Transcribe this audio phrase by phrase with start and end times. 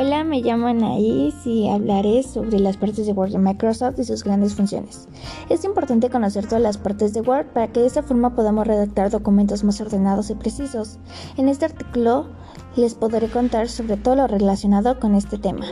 [0.00, 4.22] Hola, me llamo Anaís y hablaré sobre las partes de Word de Microsoft y sus
[4.22, 5.08] grandes funciones.
[5.48, 9.10] Es importante conocer todas las partes de Word para que de esta forma podamos redactar
[9.10, 11.00] documentos más ordenados y precisos.
[11.36, 12.28] En este artículo
[12.76, 15.66] les podré contar sobre todo lo relacionado con este tema.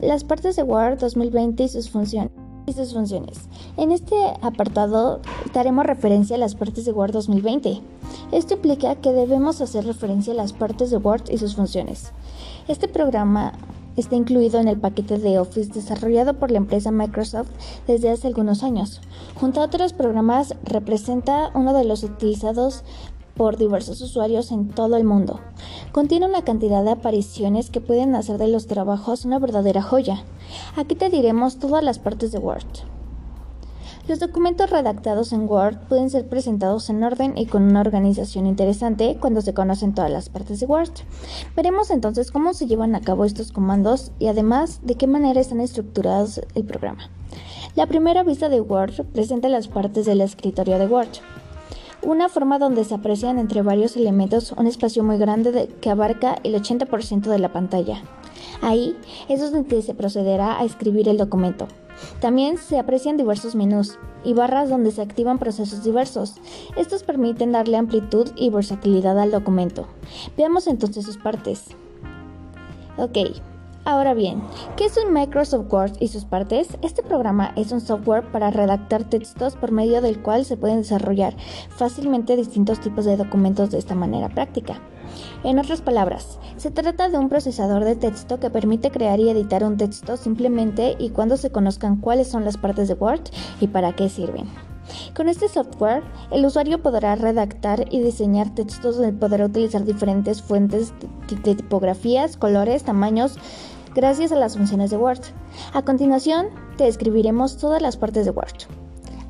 [0.00, 2.32] las partes de Word 2020 y sus funciones
[2.66, 3.50] y sus funciones.
[3.76, 5.20] En este apartado
[5.52, 7.82] daremos referencia a las partes de Word 2020.
[8.34, 12.10] Esto implica que debemos hacer referencia a las partes de Word y sus funciones.
[12.66, 13.52] Este programa
[13.96, 17.50] está incluido en el paquete de Office desarrollado por la empresa Microsoft
[17.86, 19.00] desde hace algunos años.
[19.36, 22.82] Junto a otros programas, representa uno de los utilizados
[23.36, 25.38] por diversos usuarios en todo el mundo.
[25.92, 30.24] Contiene una cantidad de apariciones que pueden hacer de los trabajos una verdadera joya.
[30.74, 32.66] Aquí te diremos todas las partes de Word.
[34.06, 39.16] Los documentos redactados en Word pueden ser presentados en orden y con una organización interesante
[39.18, 40.90] cuando se conocen todas las partes de Word.
[41.56, 45.60] Veremos entonces cómo se llevan a cabo estos comandos y además de qué manera están
[45.60, 47.08] estructurados el programa.
[47.76, 51.08] La primera vista de Word presenta las partes del escritorio de Word
[52.02, 56.54] una forma donde se aprecian entre varios elementos un espacio muy grande que abarca el
[56.54, 58.02] 80% de la pantalla.
[58.60, 58.94] Ahí
[59.30, 61.66] es donde se procederá a escribir el documento.
[62.20, 66.34] También se aprecian diversos menús y barras donde se activan procesos diversos.
[66.76, 69.86] Estos permiten darle amplitud y versatilidad al documento.
[70.36, 71.66] Veamos entonces sus partes.
[72.96, 73.18] Ok,
[73.86, 74.42] Ahora bien,
[74.76, 76.68] ¿qué es un Microsoft Word y sus partes?
[76.80, 81.36] Este programa es un software para redactar textos por medio del cual se pueden desarrollar
[81.68, 84.80] fácilmente distintos tipos de documentos de esta manera práctica.
[85.42, 89.62] En otras palabras, se trata de un procesador de texto que permite crear y editar
[89.62, 93.24] un texto simplemente y cuando se conozcan cuáles son las partes de Word
[93.60, 94.46] y para qué sirven.
[95.14, 100.92] Con este software, el usuario podrá redactar y diseñar textos donde podrá utilizar diferentes fuentes
[101.28, 103.38] de tipografías, colores, tamaños,
[103.94, 105.20] gracias a las funciones de Word.
[105.72, 108.66] A continuación, te describiremos todas las partes de Word.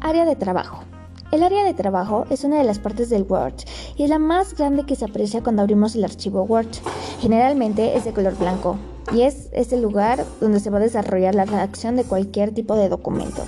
[0.00, 0.82] Área de trabajo.
[1.30, 3.54] El área de trabajo es una de las partes del Word
[3.96, 6.68] y es la más grande que se aprecia cuando abrimos el archivo Word.
[7.20, 8.76] Generalmente es de color blanco
[9.12, 12.88] y es, el lugar donde se va a desarrollar la redacción de cualquier tipo de
[12.88, 13.44] documento.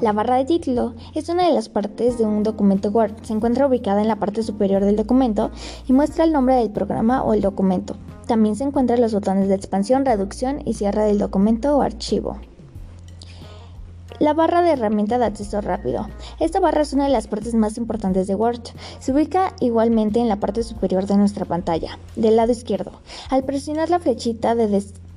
[0.00, 3.14] La barra de título es una de las partes de un documento Word.
[3.22, 5.50] Se encuentra ubicada en la parte superior del documento
[5.88, 7.96] y muestra el nombre del programa o el documento.
[8.26, 12.36] También se encuentran los botones de expansión, reducción y cierre del documento o archivo.
[14.18, 16.08] La barra de herramienta de acceso rápido.
[16.40, 18.60] Esta barra es una de las partes más importantes de Word.
[18.98, 22.92] Se ubica igualmente en la parte superior de nuestra pantalla, del lado izquierdo.
[23.30, 24.54] Al presionar la flechita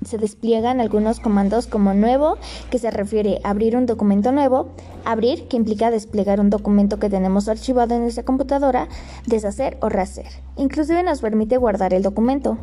[0.04, 2.38] se despliegan algunos comandos como nuevo,
[2.70, 4.70] que se refiere a abrir un documento nuevo,
[5.06, 8.88] abrir, que implica desplegar un documento que tenemos archivado en nuestra computadora,
[9.26, 10.28] deshacer o rehacer.
[10.58, 12.58] Inclusive nos permite guardar el documento.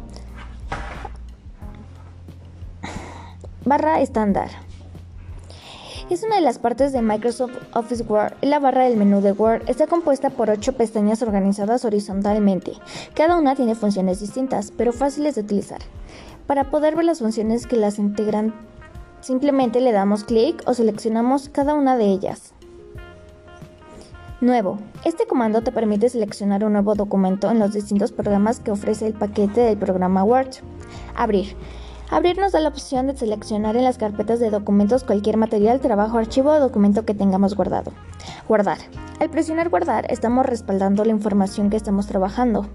[3.64, 4.48] Barra estándar.
[6.08, 8.34] Es una de las partes de Microsoft Office Word.
[8.40, 12.74] La barra del menú de Word está compuesta por ocho pestañas organizadas horizontalmente.
[13.16, 15.80] Cada una tiene funciones distintas, pero fáciles de utilizar.
[16.46, 18.54] Para poder ver las funciones que las integran,
[19.20, 22.52] simplemente le damos clic o seleccionamos cada una de ellas.
[24.40, 24.78] Nuevo.
[25.04, 29.14] Este comando te permite seleccionar un nuevo documento en los distintos programas que ofrece el
[29.14, 30.50] paquete del programa Word.
[31.16, 31.56] Abrir.
[32.10, 36.18] Abrir nos da la opción de seleccionar en las carpetas de documentos cualquier material, trabajo,
[36.18, 37.92] archivo o documento que tengamos guardado.
[38.46, 38.78] Guardar.
[39.18, 42.66] Al presionar guardar estamos respaldando la información que estamos trabajando.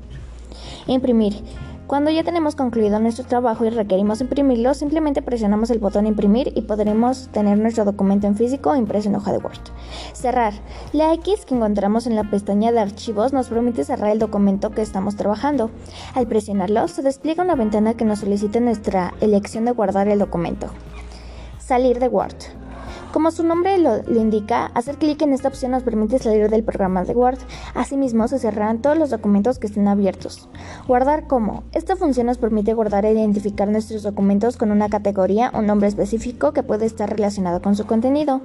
[0.87, 1.41] Imprimir.
[1.91, 6.61] Cuando ya tenemos concluido nuestro trabajo y requerimos imprimirlo, simplemente presionamos el botón imprimir y
[6.61, 9.59] podremos tener nuestro documento en físico impreso en hoja de Word.
[10.13, 10.53] Cerrar.
[10.93, 14.81] La X que encontramos en la pestaña de archivos nos permite cerrar el documento que
[14.81, 15.69] estamos trabajando.
[16.15, 20.67] Al presionarlo, se despliega una ventana que nos solicita nuestra elección de guardar el documento.
[21.59, 22.60] Salir de Word.
[23.11, 27.03] Como su nombre lo, indica, hacer clic en esta opción nos permite salir del programa
[27.03, 27.39] de Word.
[27.75, 30.47] Asimismo, se cerrarán todos los documentos que estén abiertos.
[30.87, 31.63] Guardar como.
[31.73, 36.53] Esta función nos permite guardar e identificar nuestros documentos con una categoría o nombre específico
[36.53, 38.39] que puede estar relacionado con su contenido.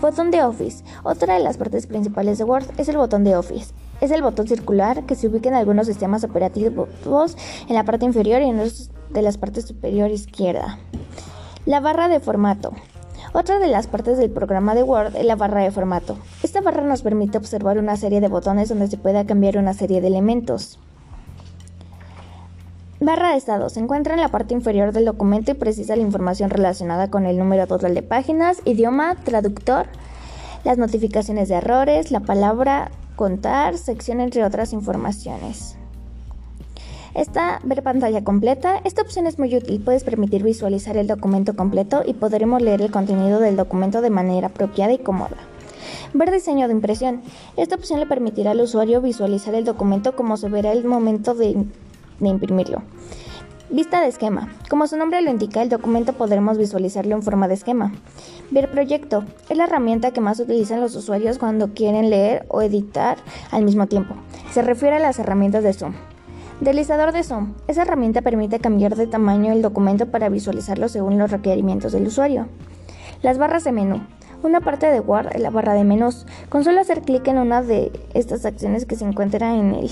[0.00, 0.82] Botón de Office.
[1.04, 3.72] Otra de las partes principales de Word es el botón de Office.
[4.00, 7.36] Es el botón circular que se ubica en algunos sistemas operativos
[7.68, 10.80] en la parte inferior y en los de la parte superior izquierda.
[11.66, 12.72] La barra de formato.
[13.32, 16.16] Otra de las partes del programa de Word es la barra de formato.
[16.42, 20.00] Esta barra nos permite observar una serie de botones donde se puede cambiar una serie
[20.00, 20.78] de elementos.
[23.00, 23.68] Barra de estado.
[23.68, 27.38] Se encuentra en la parte inferior del documento y precisa la información relacionada con el
[27.38, 29.86] número total de páginas, idioma, traductor,
[30.64, 35.76] las notificaciones de errores, la palabra contar, sección entre otras informaciones.
[37.14, 38.80] Esta, ver pantalla completa.
[38.84, 39.80] Esta opción es muy útil.
[39.84, 44.48] Puedes permitir visualizar el documento completo y podremos leer el contenido del documento de manera
[44.48, 45.36] apropiada y cómoda.
[46.14, 47.22] Ver diseño de impresión.
[47.56, 51.66] Esta opción le permitirá al usuario visualizar el documento como se verá el momento de,
[52.20, 52.82] de imprimirlo.
[53.70, 54.48] Vista de esquema.
[54.70, 57.92] Como su nombre lo indica, el documento podremos visualizarlo en forma de esquema.
[58.50, 59.24] Ver proyecto.
[59.50, 63.18] Es la herramienta que más utilizan los usuarios cuando quieren leer o editar
[63.50, 64.14] al mismo tiempo.
[64.52, 65.92] Se refiere a las herramientas de Zoom.
[66.60, 67.54] Deslizador de Zoom.
[67.68, 72.48] Esa herramienta permite cambiar de tamaño el documento para visualizarlo según los requerimientos del usuario.
[73.22, 74.00] Las barras de menú
[74.42, 76.26] una parte de Word la barra de menús.
[76.48, 79.90] Con solo hacer clic en una de estas acciones que se encuentran en él.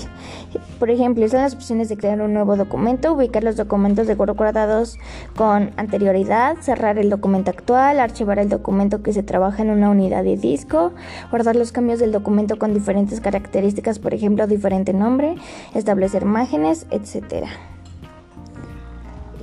[0.79, 4.35] Por ejemplo, están las opciones de crear un nuevo documento, ubicar los documentos de Word
[4.35, 4.97] guardados
[5.35, 10.23] con anterioridad, cerrar el documento actual, archivar el documento que se trabaja en una unidad
[10.23, 10.93] de disco,
[11.29, 15.35] guardar los cambios del documento con diferentes características, por ejemplo, diferente nombre,
[15.73, 17.45] establecer imágenes, etc.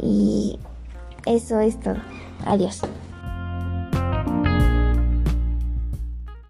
[0.00, 0.58] Y
[1.26, 1.96] eso es todo.
[2.46, 2.82] Adiós.